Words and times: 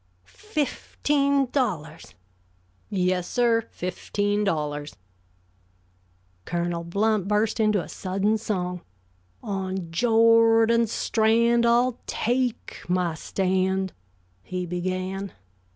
"Fifteen 0.25 1.45
dollars!" 1.51 2.15
"Yes, 2.89 3.27
sir, 3.27 3.61
fifteen 3.69 4.43
dollars." 4.43 4.95
Colonel 6.43 6.83
Blount 6.83 7.27
burst 7.27 7.59
into 7.59 7.79
a 7.83 7.87
sudden 7.87 8.39
song 8.39 8.81
"On 9.43 9.77
_Jor_dan's 9.91 10.91
strand 10.91 11.67
I'll 11.67 11.99
take 12.07 12.81
my 12.87 13.13
stand!" 13.13 13.93
he 14.41 14.65
began. 14.65 15.33